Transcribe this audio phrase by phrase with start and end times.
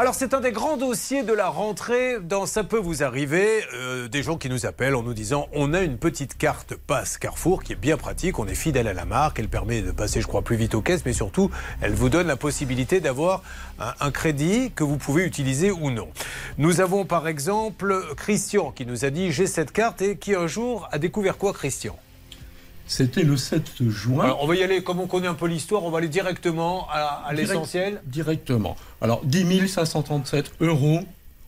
[0.00, 3.62] Alors c'est un des grands dossiers de la rentrée dans Ça peut vous arriver.
[3.74, 7.18] Euh, des gens qui nous appellent en nous disant on a une petite carte passe
[7.18, 10.22] Carrefour qui est bien pratique, on est fidèle à la marque, elle permet de passer
[10.22, 11.50] je crois plus vite aux caisses, mais surtout
[11.82, 13.42] elle vous donne la possibilité d'avoir
[13.78, 16.08] un, un crédit que vous pouvez utiliser ou non.
[16.56, 20.46] Nous avons par exemple Christian qui nous a dit j'ai cette carte et qui un
[20.46, 21.94] jour a découvert quoi Christian?
[22.90, 24.24] C'était le 7 juin.
[24.24, 26.88] Alors, on va y aller, comme on connaît un peu l'histoire, on va aller directement
[26.90, 28.00] à, à Direct- l'essentiel.
[28.04, 28.76] Directement.
[29.00, 31.00] Alors, 10 537 euros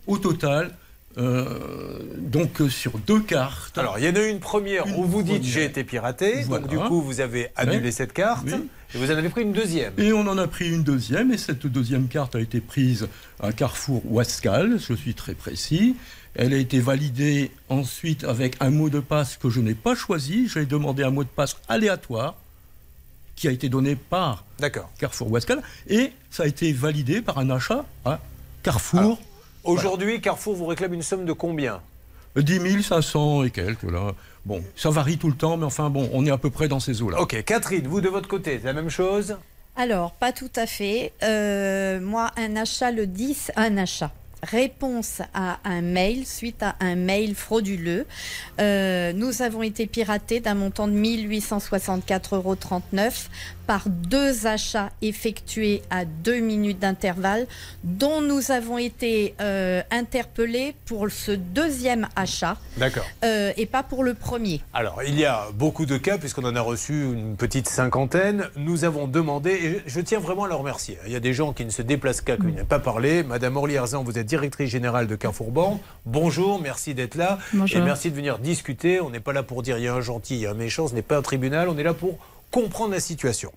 [0.07, 0.71] au total.
[1.17, 3.77] euh, donc, euh, sur deux cartes.
[3.77, 6.41] Alors, il y en a eu une première Une où vous dites j'ai été piraté,
[6.47, 6.65] Voilà.
[6.65, 8.67] donc du coup vous avez annulé cette carte Oui.
[8.95, 9.93] et vous en avez pris une deuxième.
[9.99, 13.07] Et on en a pris une deuxième, et cette deuxième carte a été prise
[13.39, 15.95] à Carrefour Ouascal, je suis très précis.
[16.35, 20.47] Elle a été validée ensuite avec un mot de passe que je n'ai pas choisi.
[20.47, 22.35] J'ai demandé un mot de passe aléatoire
[23.35, 24.43] qui a été donné par.
[24.97, 28.19] Carrefour Ouascal, et ça a été validé par un achat à
[28.63, 28.99] Carrefour.
[28.99, 29.17] Alors,
[29.63, 31.81] Aujourd'hui, Carrefour vous réclame une somme de combien?
[32.35, 34.13] 10 500 et quelques, là.
[34.45, 36.79] Bon, ça varie tout le temps, mais enfin, bon, on est à peu près dans
[36.79, 37.21] ces eaux-là.
[37.21, 39.37] Ok, Catherine, vous de votre côté, c'est la même chose?
[39.75, 41.13] Alors, pas tout à fait.
[41.23, 44.11] Euh, moi, un achat le 10, un achat.
[44.43, 48.05] Réponse à un mail suite à un mail frauduleux.
[48.59, 52.55] Euh, nous avons été piratés d'un montant de 1864,39 euros
[53.65, 57.47] par deux achats effectués à deux minutes d'intervalle,
[57.83, 63.05] dont nous avons été euh, interpellés pour ce deuxième achat D'accord.
[63.23, 64.61] euh, et pas pour le premier.
[64.73, 68.49] Alors, il y a beaucoup de cas, puisqu'on en a reçu une petite cinquantaine.
[68.57, 70.97] Nous avons demandé, et je je tiens vraiment à le remercier.
[71.05, 73.23] Il y a des gens qui ne se déplacent qu'à, qui n'ont pas parlé.
[73.23, 75.79] Madame Orly Arzan, vous êtes directrice générale de Carrefour Banque.
[76.07, 77.37] Bonjour, merci d'être là.
[77.53, 77.77] Bonjour.
[77.77, 78.99] Et merci de venir discuter.
[78.99, 80.55] On n'est pas là pour dire il y a un gentil, il y a un
[80.55, 81.69] méchant, ce n'est pas un tribunal.
[81.69, 82.17] On est là pour
[82.49, 83.51] comprendre la situation.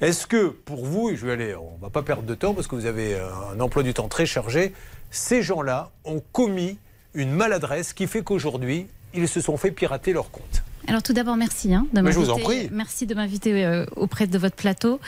[0.00, 2.66] Est-ce que, pour vous, et je vais aller, on va pas perdre de temps parce
[2.66, 3.16] que vous avez
[3.54, 4.72] un emploi du temps très chargé,
[5.12, 6.76] ces gens-là ont commis
[7.14, 10.64] une maladresse qui fait qu'aujourd'hui, ils se sont fait pirater leur compte?
[10.88, 12.68] Alors tout d'abord, merci hein, de m'inviter.
[12.72, 15.00] Merci de m'inviter euh, auprès de votre plateau.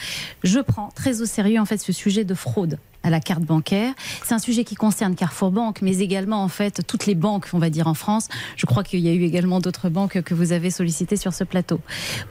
[0.44, 3.94] Je prends très au sérieux en fait ce sujet de fraude à la carte bancaire.
[4.24, 7.58] C'est un sujet qui concerne Carrefour Banque, mais également en fait toutes les banques, on
[7.58, 8.28] va dire en France.
[8.56, 11.44] Je crois qu'il y a eu également d'autres banques que vous avez sollicitées sur ce
[11.44, 11.80] plateau.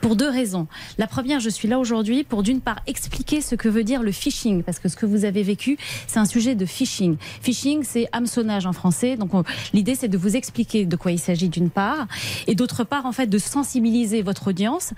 [0.00, 0.66] Pour deux raisons.
[0.98, 4.12] La première, je suis là aujourd'hui pour d'une part expliquer ce que veut dire le
[4.12, 7.16] phishing, parce que ce que vous avez vécu, c'est un sujet de phishing.
[7.42, 9.16] Phishing, c'est hameçonnage en français.
[9.16, 12.06] Donc on- l'idée, c'est de vous expliquer de quoi il s'agit d'une part,
[12.46, 14.92] et d'autre part, en fait, de sensibiliser votre audience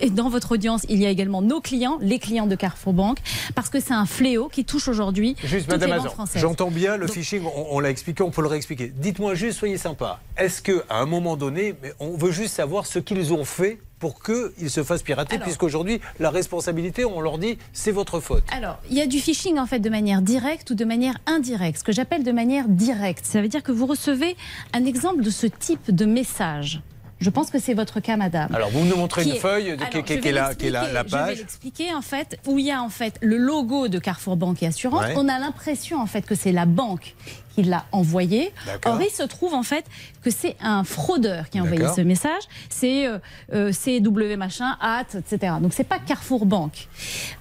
[0.00, 3.18] et dans votre audience, il y a également nos clients, les clients de Carrefour Banque,
[3.54, 6.42] parce que c'est un fléau qui touche aujourd'hui Juste, toutes Madame les banques françaises.
[6.42, 8.92] j'entends bien le Donc- phishing, on, on l'a expliqué, on peut le réexpliquer.
[8.94, 10.20] Dites-moi juste, soyez sympa.
[10.36, 14.68] Est-ce qu'à un moment donné, on veut juste savoir ce qu'ils ont fait pour qu'ils
[14.68, 18.42] se fassent pirater, puisqu'aujourd'hui, la responsabilité, on leur dit, c'est votre faute.
[18.54, 21.78] Alors, il y a du phishing en fait de manière directe ou de manière indirecte.
[21.78, 24.36] Ce que j'appelle de manière directe, ça veut dire que vous recevez
[24.74, 26.82] un exemple de ce type de message.
[27.24, 28.54] Je pense que c'est votre cas, madame.
[28.54, 29.74] Alors, vous nous montrez une est- feuille
[30.04, 31.38] qui, est la, qui est la- la l'expliquer, Je vais page.
[31.38, 34.66] l'expliquer en fait où il y a en fait le logo de Carrefour Banque et
[34.66, 35.00] Assurance.
[35.06, 35.14] Ouais.
[35.16, 37.14] On a l'impression en fait que c'est la banque
[37.54, 38.52] qui l'a envoyé.
[38.84, 39.84] Or, il se trouve en fait
[40.22, 42.42] que c'est un fraudeur qui a envoyé ce message.
[42.68, 43.18] C'est euh,
[43.52, 45.54] euh, CW machin, hâte, etc.
[45.60, 46.88] Donc c'est pas Carrefour Banque.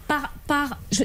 [0.07, 1.03] Par, par, je,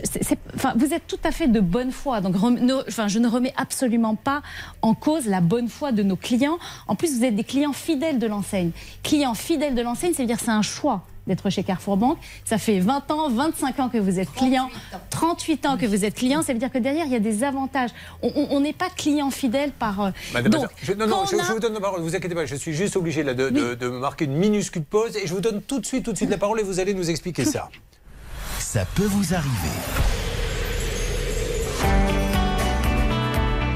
[0.56, 2.20] enfin, vous êtes tout à fait de bonne foi.
[2.20, 4.42] Donc, rem- ne- enfin, je ne remets absolument pas
[4.82, 6.58] en cause la bonne foi de nos clients.
[6.88, 8.72] En plus, vous êtes des clients fidèles de l'enseigne.
[9.04, 12.18] Clients fidèles de l'enseigne, ça veut dire c'est un choix d'être chez Carrefour Banque.
[12.44, 14.68] Ça fait 20 ans, 25 ans que vous êtes client,
[15.10, 16.42] 38 ans que vous êtes client.
[16.42, 17.90] Ça veut dire que derrière, il y a des avantages.
[18.22, 20.00] On- n'est pas client fidèle par.
[20.00, 22.34] euh, Madame Donc, je, non, non, a- je vous donne la parole, ne vous inquiétez
[22.34, 25.34] pas, je suis juste obligé là, de, de- de marquer une minuscule pause et je
[25.34, 27.44] vous donne tout de suite, tout de suite la parole et vous allez nous expliquer
[27.44, 27.68] ça.
[28.58, 29.78] Ça peut vous arriver.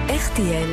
[0.08, 0.68] RTL.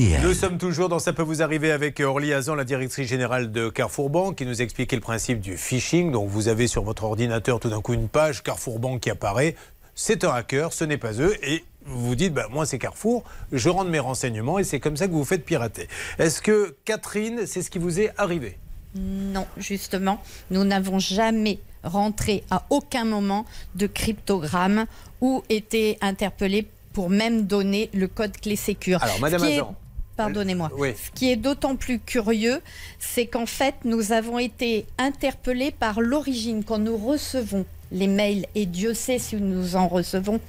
[0.00, 0.22] RTL.
[0.22, 3.68] Nous sommes toujours dans Ça peut vous arriver avec Orly Azan, la directrice générale de
[3.68, 6.10] Carrefour Banque, qui nous expliquait le principe du phishing.
[6.10, 9.56] Donc vous avez sur votre ordinateur tout d'un coup une page Carrefour Banque qui apparaît.
[9.94, 11.36] C'est un hacker, ce n'est pas eux.
[11.42, 14.96] Et vous vous dites, bah, moi c'est Carrefour, je rentre mes renseignements et c'est comme
[14.96, 15.88] ça que vous vous faites pirater.
[16.18, 18.58] Est-ce que Catherine, c'est ce qui vous est arrivé?
[18.94, 23.44] Non, justement, nous n'avons jamais rentré à aucun moment
[23.74, 24.86] de cryptogramme
[25.20, 29.02] ou été interpellés pour même donner le code clé sécure.
[29.02, 29.76] Alors, Madame Azan.
[30.20, 30.70] Pardonnez-moi.
[30.76, 30.90] Oui.
[31.02, 32.60] Ce qui est d'autant plus curieux,
[32.98, 38.66] c'est qu'en fait, nous avons été interpellés par l'origine quand nous recevons les mails, et
[38.66, 40.40] Dieu sait si nous en recevons,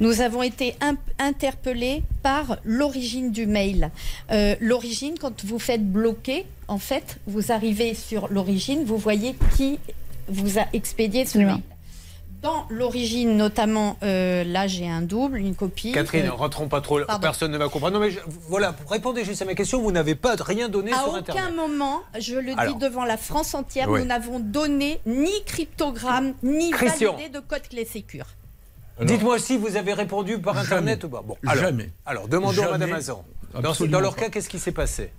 [0.00, 0.74] nous avons été
[1.18, 3.90] interpellés par l'origine du mail.
[4.30, 9.78] Euh, l'origine, quand vous faites bloquer, en fait, vous arrivez sur l'origine, vous voyez qui
[10.28, 11.60] vous a expédié ce mail.
[12.44, 15.92] Dans l'origine, notamment, euh, là j'ai un double, une copie.
[15.92, 17.20] Catherine, Euh, rentrons pas trop, pardon.
[17.22, 17.94] personne ne va comprendre.
[17.94, 20.98] Non mais je- voilà, répondez juste à ma question, vous n'avez pas rien donné à
[20.98, 21.56] sur aucun Internet.
[21.56, 22.74] moment, je le Alors.
[22.74, 24.00] dis devant la France entière, Oui.
[24.00, 27.14] nous n'avons donné ni cryptogramme, ni Christian.
[27.14, 28.26] validé de code clé sécure.
[29.00, 30.66] Dites-moi si vous avez répondu par Jamais.
[30.92, 31.22] Internet ou pas.
[31.22, 31.90] Bon, alors, Jamais.
[32.04, 32.72] Alors, demandons à.
[32.72, 33.24] Madame Azan.
[33.88, 34.22] Dans, leur pas.
[34.22, 35.10] cas, qu'est-ce qui s'est passé?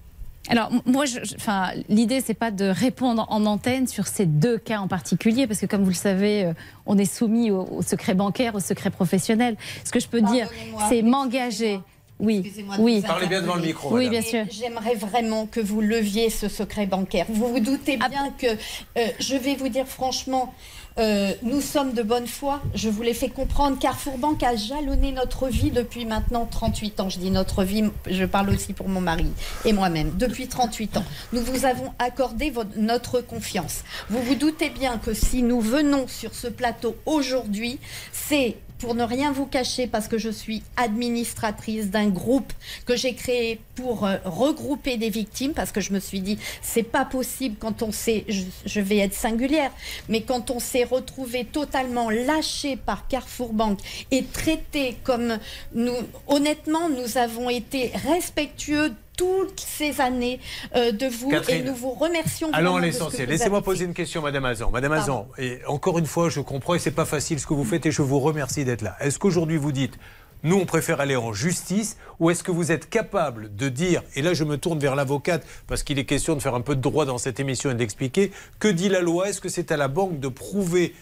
[0.49, 4.57] Alors, moi, je- je- enfin, l'idée, c'est pas de répondre en antenne sur ces deux
[4.57, 6.53] cas en particulier, parce que comme vous le savez, euh,
[6.85, 9.57] on est soumis au, au secret bancaire, au secret professionnel.
[9.83, 10.47] Ce que je peux dire,
[10.89, 11.79] c'est m'engager.
[12.19, 13.89] Oui, Parlez bien devant le micro.
[13.93, 14.11] Oui, madame.
[14.11, 14.45] bien sûr.
[14.49, 17.25] J'aimerais vraiment que vous leviez ce secret bancaire.
[17.29, 18.07] Vous vous doutez Ah.
[18.09, 20.53] bien que, euh, je vais vous dire franchement,
[20.97, 22.61] euh, nous sommes de bonne foi.
[22.73, 23.77] Je vous l'ai fait comprendre.
[23.77, 27.09] Carrefour Banque a jalonné notre vie depuis maintenant 38 ans.
[27.09, 29.27] Je dis notre vie, je parle aussi pour mon mari
[29.65, 30.11] et moi-même.
[30.17, 31.03] Depuis 38 ans,
[31.33, 33.83] nous vous avons accordé votre- notre confiance.
[34.09, 37.77] Vous vous doutez bien que si nous venons sur ce plateau aujourd'hui,
[38.13, 42.53] c'est pour ne rien vous cacher, parce que je suis administratrice d'un groupe
[42.85, 46.83] que j'ai créé pour euh, regrouper des victimes, parce que je me suis dit, c'est
[46.83, 49.71] pas possible quand on s'est, je, je vais être singulière,
[50.07, 53.79] mais quand on s'est retrouvé totalement lâché par Carrefour Banque
[54.11, 55.39] et traité comme
[55.73, 55.95] nous,
[56.27, 60.39] honnêtement, nous avons été respectueux toutes ces années
[60.75, 62.49] euh, de vous Catherine, et nous vous remercions.
[62.53, 63.29] Allons à l'essentiel.
[63.29, 64.71] Laissez-moi poser une question, Madame Azan.
[64.71, 64.93] Madame.
[64.93, 67.85] Azan, et encore une fois, je comprends et c'est pas facile ce que vous faites
[67.85, 68.95] et je vous remercie d'être là.
[68.99, 69.97] Est-ce qu'aujourd'hui vous dites,
[70.43, 74.21] nous on préfère aller en justice ou est-ce que vous êtes capable de dire, et
[74.21, 76.81] là je me tourne vers l'avocate parce qu'il est question de faire un peu de
[76.81, 79.29] droit dans cette émission et d'expliquer, que dit la loi?
[79.29, 80.93] Est-ce que c'est à la banque de prouver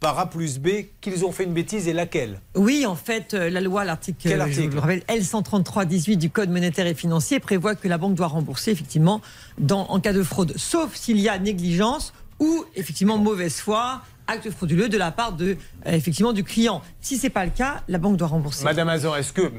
[0.00, 0.68] par A plus B
[1.02, 2.40] qu'ils ont fait une bêtise et laquelle?
[2.56, 4.74] Oui, en fait, euh, la loi, l'article, Quel euh, je vous article?
[4.74, 9.20] le rappelle, L133-18 du Code monétaire et financier prévoit que la banque doit rembourser effectivement
[9.58, 14.48] dans, en cas de fraude, sauf s'il y a négligence ou effectivement mauvaise foi, acte
[14.50, 15.56] frauduleux de la part de
[15.86, 16.80] euh, effectivement du client.
[17.02, 18.64] Si c'est pas le cas, la banque doit rembourser.
[18.64, 19.50] Madame Azan, est-ce que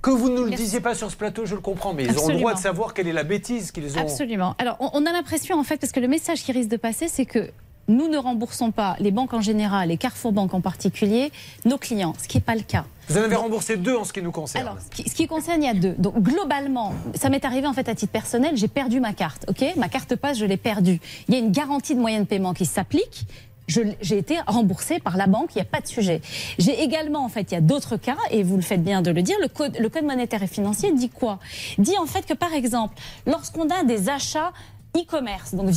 [0.00, 0.64] que vous ne le Merci.
[0.64, 2.94] disiez pas sur ce plateau, je le comprends, mais ils ont le droit de savoir
[2.94, 4.00] quelle est la bêtise qu'ils ont.
[4.00, 4.54] Absolument.
[4.58, 7.08] Alors, on, on a l'impression, en fait, parce que le message qui risque de passer,
[7.08, 7.50] c'est que
[7.92, 11.30] nous ne remboursons pas, les banques en général, et Carrefour Banque en particulier,
[11.64, 12.84] nos clients, ce qui n'est pas le cas.
[13.08, 14.66] Vous en avez remboursé deux en ce qui nous concerne.
[14.66, 15.94] Alors, ce qui, ce qui concerne, il y a deux.
[15.98, 19.76] Donc, globalement, ça m'est arrivé en fait à titre personnel, j'ai perdu ma carte, ok?
[19.76, 21.00] Ma carte passe, je l'ai perdue.
[21.28, 23.26] Il y a une garantie de moyen de paiement qui s'applique.
[23.68, 26.20] J'ai été remboursée par la banque, il n'y a pas de sujet.
[26.58, 29.10] J'ai également, en fait, il y a d'autres cas, et vous le faites bien de
[29.10, 31.38] le dire, le code, le code monétaire et financier dit quoi?
[31.78, 34.52] Dit en fait que, par exemple, lorsqu'on a des achats
[34.96, 35.70] e-commerce, donc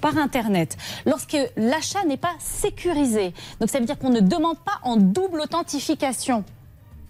[0.00, 4.78] par Internet, lorsque l'achat n'est pas sécurisé, donc ça veut dire qu'on ne demande pas
[4.82, 6.44] en double authentification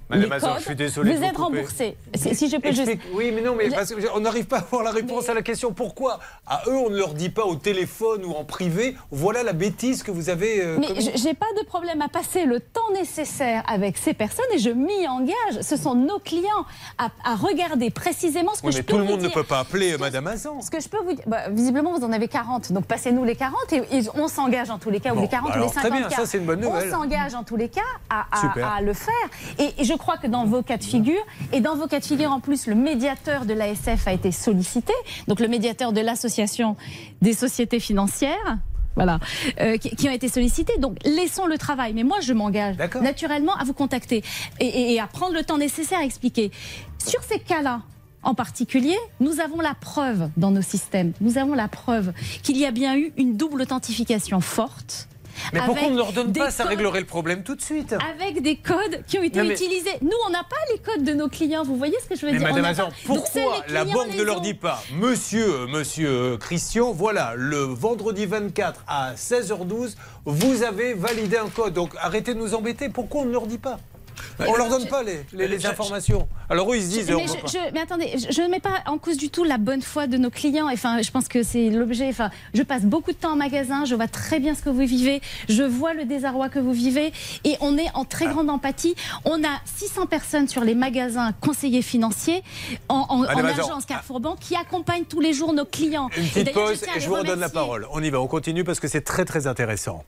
[0.08, 1.14] Madame les Azan, codes, je suis désolé.
[1.16, 1.96] vous êtes remboursé.
[2.14, 2.88] Si je peux juste...
[2.88, 5.42] Explique- Oui, mais non, mais parce on n'arrive pas à avoir la réponse à la
[5.42, 5.72] question.
[5.72, 8.96] Pourquoi À eux, on ne leur dit pas au téléphone ou en privé.
[9.10, 10.62] Voilà la bêtise que vous avez.
[10.62, 14.58] euh, Mais j'ai pas de problème à passer le temps nécessaire avec ces personnes et
[14.58, 15.60] je m'y engage.
[15.62, 16.64] Ce sont nos clients
[16.98, 19.42] à, à regarder précisément ce que Oui, je mais peux tout le monde ne peut
[19.44, 20.60] pas appeler Madame Azan.
[20.60, 23.34] Ce que je peux vous dire, bah, visiblement vous en avez 40, donc passez-nous les
[23.34, 25.66] 40 et, et on s'engage en tous les cas, ou Bon, les 40 ou alors,
[25.66, 26.16] les très 50 bien, cas.
[26.16, 26.88] ça, c'est une bonne nouvelle.
[26.94, 29.14] On s'engage en tous les cas à, à- le faire.
[29.58, 31.20] Et je crois que dans vos cas de figure,
[31.52, 34.92] et dans vos cas de figure en plus, le médiateur de l'ASF a été sollicité,
[35.28, 36.76] donc le médiateur de l'association
[37.22, 38.58] des sociétés financières.
[38.94, 39.18] Voilà,
[39.60, 40.78] euh, qui, qui ont été sollicités.
[40.78, 41.92] Donc, laissons le travail.
[41.92, 44.24] Mais moi, je m'engage naturellement à vous contacter
[44.58, 46.50] et, et- et à prendre le temps nécessaire à expliquer.
[47.06, 47.82] Sur ces cas-là,
[48.22, 52.64] en particulier, nous avons la preuve dans nos systèmes, nous avons la preuve qu'il y
[52.64, 55.08] a bien eu une double authentification forte.
[55.52, 57.94] Mais pourquoi on ne leur donne pas Ça codes- réglerait le problème tout de suite.
[58.18, 59.90] Avec des codes qui ont été mais- utilisés.
[60.02, 61.62] Nous, on n'a pas les codes de nos clients.
[61.64, 62.46] Vous voyez ce que je veux Mais dire?
[62.52, 67.34] Madame c'est pourquoi la banque ne leur dit pas Monsieur, euh, monsieur euh, Christian, voilà,
[67.36, 71.74] le vendredi 24 à 16h12, vous avez validé un code.
[71.74, 72.88] Donc arrêtez de nous embêter.
[72.88, 73.78] Pourquoi on ne leur dit pas?
[74.46, 76.28] On leur donne pas les, les- les informations.
[76.48, 77.10] Alors eux, ils se disent.
[77.12, 77.46] on Mais, peut je, pas.
[77.68, 80.16] je- mais attendez, je- ne mets pas en cause du tout la bonne foi de
[80.16, 80.68] nos clients.
[80.72, 82.08] Enfin, je pense que c'est l'objet.
[82.08, 84.86] Enfin, je passe beaucoup de temps en magasin, je vois très bien ce que vous
[84.86, 87.12] vivez, je vois le désarroi que vous vivez,
[87.44, 88.06] et on est en Ah.
[88.08, 88.94] très grande empathie.
[89.24, 92.42] On a 600 personnes sur les magasins conseillers financiers
[92.88, 96.08] en, agence Carrefour Banque qui accompagnent tous les jours nos clients.
[96.16, 97.86] Une Et petite pause et je vous redonne la parole.
[97.92, 100.04] On y va, on continue parce que c'est très très intéressant.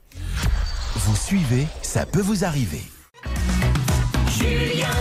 [0.95, 2.81] Vous suivez, ça peut vous arriver.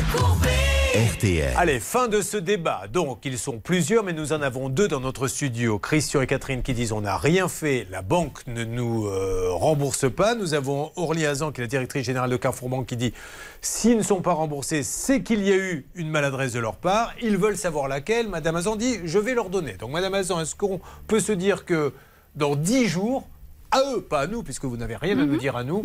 [0.09, 1.53] RTL.
[1.57, 2.85] Allez, fin de ce débat.
[2.91, 5.79] Donc, ils sont plusieurs, mais nous en avons deux dans notre studio.
[5.79, 10.11] Christian et Catherine qui disent on n'a rien fait, la banque ne nous euh, rembourse
[10.11, 10.35] pas.
[10.35, 13.12] Nous avons Orly Hazan, qui est la directrice générale de Carrefour Banque, qui dit
[13.61, 17.12] s'ils ne sont pas remboursés, c'est qu'il y a eu une maladresse de leur part.
[17.23, 18.29] Ils veulent savoir laquelle.
[18.29, 19.75] Madame Hazan dit je vais leur donner.
[19.75, 21.93] Donc, Madame Hazan, est-ce qu'on peut se dire que
[22.35, 23.29] dans 10 jours,
[23.71, 25.83] à eux, pas à nous, puisque vous n'avez rien à nous dire à nous,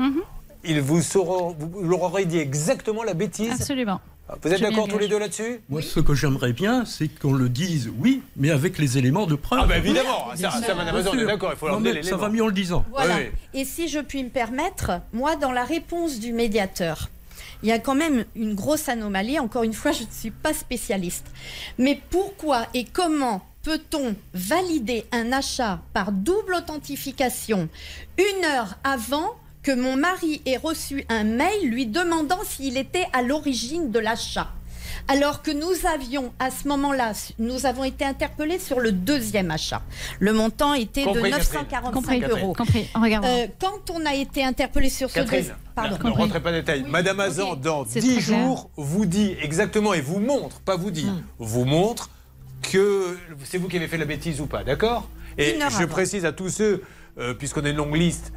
[0.64, 3.52] ils vous sauront, vous leur aurez dit exactement la bêtise.
[3.52, 4.00] Absolument.
[4.42, 5.60] Vous êtes d'accord tous les deux là-dessus?
[5.70, 9.36] Moi, ce que j'aimerais bien, c'est qu'on le dise, oui, mais avec les éléments de
[9.36, 9.60] preuve.
[9.64, 12.18] Ah bah évidemment, ça, ça, madame d'accord, il faut leur Non, donner mais l'élément.
[12.18, 12.86] Ça va mieux en le disant.
[12.90, 13.18] Voilà.
[13.18, 13.24] Oui.
[13.54, 17.10] Et si je puis me permettre, moi, dans la réponse du médiateur,
[17.64, 19.40] il y a quand même une grosse anomalie.
[19.40, 21.28] Encore une fois, je ne suis pas spécialiste.
[21.78, 27.70] Mais pourquoi et comment peut-on valider un achat par double authentification
[28.18, 33.22] une heure avant que mon mari ait reçu un mail lui demandant s'il était à
[33.22, 34.50] l'origine de l'achat
[35.10, 39.82] alors que nous avions à ce moment-là, nous avons été interpellés sur le deuxième achat.
[40.20, 41.60] Le montant était Compris, de Catherine.
[41.62, 42.54] 945 Compris, euros.
[42.54, 42.88] compris.
[42.96, 45.98] Euh, quand on a été interpellé sur ce deuxième- Pardon.
[46.08, 46.86] ne rentrez pas dans les détails.
[46.88, 48.46] Madame Azan, dans C'est 10 très clair.
[48.46, 51.22] jours, vous dit exactement et vous montre, pas vous dit, Hmm.
[51.40, 52.10] vous montre
[52.62, 55.10] que c'est vous qui avez fait la bêtise ou pas, d'accord?
[55.38, 55.88] Et je avant.
[55.88, 56.82] précise à tous ceux,
[57.18, 58.32] euh, puisqu'on a une longue liste,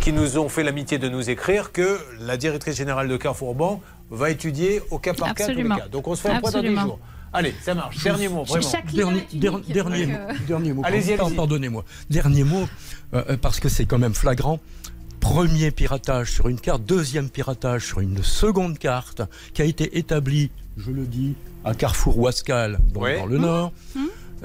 [0.00, 3.80] qui nous ont fait l'amitié de nous écrire, que la directrice générale de Carrefour Bank
[4.10, 5.76] va étudier au cas par cas tous les Absolument.
[5.76, 5.88] cas.
[5.88, 6.82] Donc on se fait un point dans 10 Absolument.
[6.86, 6.98] jours.
[7.32, 8.02] Allez, ça marche.
[8.02, 8.66] Dernier mot, vraiment.
[8.92, 9.38] Dernier, unique,
[9.70, 10.82] dernier- mot, euh, dernier mot.
[10.84, 11.36] Allez-y, Pardon, allez-y.
[11.36, 11.84] Pardonnez-moi.
[12.10, 12.68] Dernier mot,
[13.14, 14.58] euh, euh, parce que c'est quand même flagrant.
[15.20, 19.22] Premier piratage sur une carte, deuxième piratage sur une seconde carte
[19.54, 21.34] qui a été établie, je le dis,
[21.64, 23.18] à Carrefour Ouais.
[23.18, 23.72] dans le Nord.
[23.96, 24.00] Euh,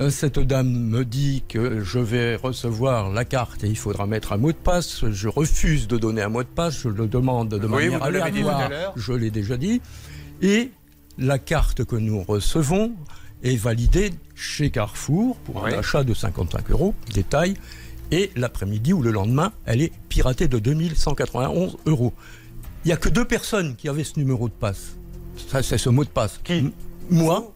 [0.09, 4.37] Cette dame me dit que je vais recevoir la carte et il faudra mettre un
[4.37, 5.09] mot de passe.
[5.09, 6.79] Je refuse de donner un mot de passe.
[6.81, 8.69] Je le demande de Oui, manière aléatoire.
[8.69, 8.93] l'heure.
[8.97, 9.81] Je l'ai déjà dit.
[10.41, 10.71] Et
[11.17, 12.91] la carte que nous recevons
[13.41, 15.73] est validée chez Carrefour pour Oui.
[15.73, 17.53] un achat de 55 euros, détail.
[18.11, 22.11] Et l'après-midi ou le lendemain, elle est piratée de 2191 euros.
[22.83, 24.95] Il n'y a que deux personnes qui avaient ce numéro de passe.
[25.49, 26.39] Ça, c'est ce mot de passe.
[26.43, 26.71] Qui?
[27.09, 27.54] Moi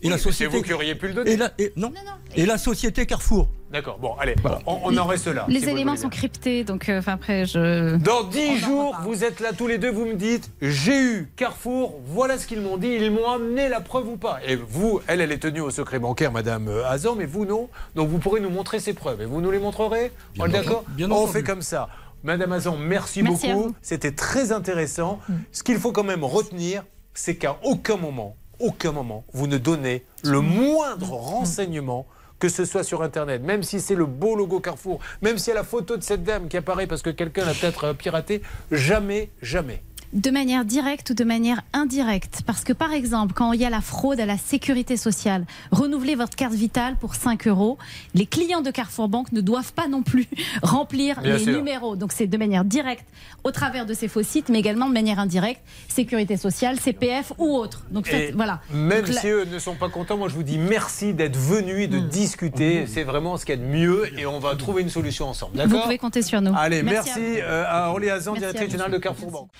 [0.00, 0.56] et Oui, la mais C'est société.
[0.56, 1.32] vous qui auriez pu le donner.
[1.32, 1.88] Et la, et, non.
[1.88, 2.12] Non, non.
[2.36, 3.48] Et la société Carrefour.
[3.72, 4.60] D'accord, bon, allez, Voilà.
[4.66, 5.44] on, on en reste là.
[5.48, 7.96] Les si éléments sont cryptés, donc euh, enfin après je.
[7.96, 11.28] Dans 10 en jours, vous êtes là tous les deux, vous me dites j'ai eu
[11.36, 14.38] Carrefour, voilà ce qu'ils m'ont dit, ils m'ont amené la preuve ou pas.
[14.46, 17.68] Et vous, elle, elle est tenue au secret bancaire, Madame euh, Hazan, mais vous non.
[17.94, 20.48] Donc vous pourrez nous montrer ces preuves et vous nous les montrerez Bien On est
[20.50, 20.64] entendu.
[20.64, 21.32] d'accord Bien On entendu.
[21.32, 21.88] fait comme ça.
[22.24, 23.68] Madame Hazan, merci, Merci à beaucoup.
[23.68, 23.74] vous.
[23.82, 25.20] C'était très intéressant.
[25.52, 30.04] Ce qu'il faut quand même retenir, c'est qu'à aucun moment, aucun moment, vous ne donnez
[30.24, 32.06] le moindre renseignement
[32.38, 35.56] que ce soit sur Internet, même si c'est le beau logo Carrefour, même s'il y
[35.56, 38.42] a la photo de cette dame qui apparaît parce que quelqu'un l'a peut-être euh, piraté,
[38.70, 39.82] jamais, jamais.
[40.14, 42.40] De manière directe ou de manière indirecte.
[42.46, 46.14] Parce que par exemple, quand il y a la fraude à la sécurité sociale, renouveler
[46.14, 47.76] votre carte vitale pour 5 euros,
[48.14, 50.26] les clients de Carrefour Banque ne doivent pas non plus
[50.62, 51.52] remplir Bien les sûr.
[51.52, 51.94] numéros.
[51.94, 53.04] Donc c'est de manière directe
[53.44, 57.54] au travers de ces faux sites, mais également de manière indirecte, sécurité sociale, CPF ou
[57.54, 57.84] autre.
[57.90, 58.60] Donc faites- voilà.
[58.72, 61.84] Même Donc si eux ne sont pas contents, moi je vous dis merci d'être venus
[61.84, 62.08] et de Hmm.
[62.08, 62.86] discuter.
[62.86, 65.60] C'est vraiment ce qu'il y a de mieux et on va trouver une solution ensemble.
[65.66, 66.54] vous pouvez compter sur nous.
[66.56, 69.50] Allez, Merci merci, à euh, à Orly à directrice générale de Carrefour Banque.